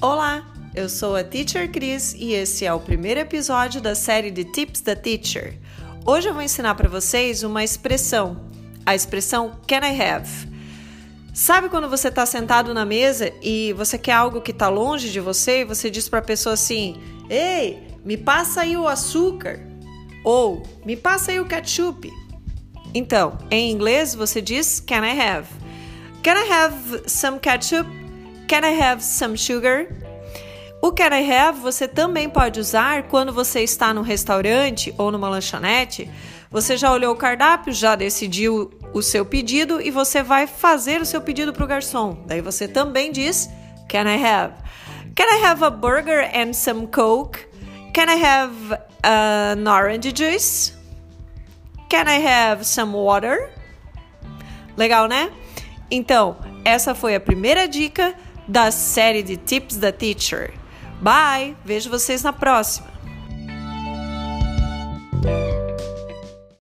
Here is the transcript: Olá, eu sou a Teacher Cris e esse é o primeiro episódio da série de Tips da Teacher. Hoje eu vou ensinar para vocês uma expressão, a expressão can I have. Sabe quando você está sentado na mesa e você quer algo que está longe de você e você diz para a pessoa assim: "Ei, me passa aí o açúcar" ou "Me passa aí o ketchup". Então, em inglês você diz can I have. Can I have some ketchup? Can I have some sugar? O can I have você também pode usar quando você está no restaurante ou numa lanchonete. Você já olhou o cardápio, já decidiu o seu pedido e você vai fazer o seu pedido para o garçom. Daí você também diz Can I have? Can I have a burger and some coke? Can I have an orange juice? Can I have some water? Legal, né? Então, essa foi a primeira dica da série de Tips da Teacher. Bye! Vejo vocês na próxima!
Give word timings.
Olá, 0.00 0.46
eu 0.76 0.88
sou 0.88 1.16
a 1.16 1.24
Teacher 1.24 1.68
Cris 1.72 2.14
e 2.14 2.32
esse 2.32 2.64
é 2.64 2.72
o 2.72 2.78
primeiro 2.78 3.18
episódio 3.18 3.80
da 3.80 3.96
série 3.96 4.30
de 4.30 4.44
Tips 4.44 4.80
da 4.80 4.94
Teacher. 4.94 5.58
Hoje 6.06 6.28
eu 6.28 6.32
vou 6.32 6.40
ensinar 6.40 6.76
para 6.76 6.88
vocês 6.88 7.42
uma 7.42 7.64
expressão, 7.64 8.48
a 8.86 8.94
expressão 8.94 9.58
can 9.66 9.80
I 9.80 10.00
have. 10.00 10.28
Sabe 11.34 11.68
quando 11.68 11.88
você 11.88 12.08
está 12.08 12.24
sentado 12.24 12.72
na 12.72 12.84
mesa 12.84 13.32
e 13.42 13.72
você 13.72 13.98
quer 13.98 14.12
algo 14.12 14.40
que 14.40 14.52
está 14.52 14.68
longe 14.68 15.10
de 15.10 15.18
você 15.18 15.62
e 15.62 15.64
você 15.64 15.90
diz 15.90 16.08
para 16.08 16.20
a 16.20 16.22
pessoa 16.22 16.52
assim: 16.52 16.94
"Ei, 17.28 17.82
me 18.04 18.16
passa 18.16 18.60
aí 18.60 18.76
o 18.76 18.86
açúcar" 18.86 19.58
ou 20.22 20.62
"Me 20.86 20.96
passa 20.96 21.32
aí 21.32 21.40
o 21.40 21.44
ketchup". 21.44 22.08
Então, 22.94 23.36
em 23.50 23.72
inglês 23.72 24.14
você 24.14 24.40
diz 24.40 24.78
can 24.78 25.04
I 25.04 25.20
have. 25.20 25.48
Can 26.22 26.36
I 26.36 26.52
have 26.52 27.10
some 27.10 27.40
ketchup? 27.40 28.07
Can 28.48 28.64
I 28.64 28.80
have 28.80 29.04
some 29.04 29.36
sugar? 29.36 29.88
O 30.80 30.90
can 30.90 31.12
I 31.12 31.30
have 31.30 31.60
você 31.60 31.86
também 31.86 32.30
pode 32.30 32.58
usar 32.58 33.02
quando 33.02 33.30
você 33.30 33.60
está 33.60 33.92
no 33.92 34.00
restaurante 34.00 34.94
ou 34.96 35.12
numa 35.12 35.28
lanchonete. 35.28 36.10
Você 36.50 36.74
já 36.74 36.90
olhou 36.90 37.12
o 37.12 37.16
cardápio, 37.16 37.74
já 37.74 37.94
decidiu 37.94 38.70
o 38.94 39.02
seu 39.02 39.26
pedido 39.26 39.82
e 39.82 39.90
você 39.90 40.22
vai 40.22 40.46
fazer 40.46 40.98
o 40.98 41.04
seu 41.04 41.20
pedido 41.20 41.52
para 41.52 41.62
o 41.62 41.66
garçom. 41.66 42.24
Daí 42.26 42.40
você 42.40 42.66
também 42.66 43.12
diz 43.12 43.50
Can 43.86 44.04
I 44.04 44.24
have? 44.24 44.54
Can 45.14 45.26
I 45.26 45.44
have 45.44 45.62
a 45.62 45.68
burger 45.68 46.30
and 46.34 46.54
some 46.54 46.86
coke? 46.86 47.40
Can 47.92 48.06
I 48.08 48.24
have 48.24 48.78
an 49.02 49.70
orange 49.70 50.10
juice? 50.16 50.72
Can 51.90 52.06
I 52.08 52.26
have 52.26 52.64
some 52.64 52.94
water? 52.94 53.50
Legal, 54.74 55.06
né? 55.06 55.30
Então, 55.90 56.36
essa 56.64 56.94
foi 56.94 57.14
a 57.14 57.20
primeira 57.20 57.68
dica 57.68 58.14
da 58.48 58.70
série 58.70 59.22
de 59.22 59.36
Tips 59.36 59.76
da 59.76 59.92
Teacher. 59.92 60.54
Bye! 61.00 61.54
Vejo 61.64 61.90
vocês 61.90 62.22
na 62.22 62.32
próxima! 62.32 62.97